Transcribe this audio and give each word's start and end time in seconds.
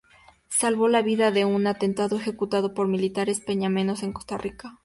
Salvó 0.49 0.87
la 0.87 1.03
vida 1.03 1.27
en 1.27 1.47
un 1.47 1.67
atentado 1.67 2.15
ejecutado 2.15 2.73
por 2.73 2.87
militares 2.87 3.39
panameños 3.39 4.01
en 4.01 4.13
Costa 4.13 4.35
Rica. 4.35 4.79